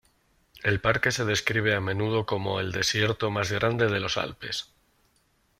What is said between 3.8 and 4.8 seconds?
de los Alpes".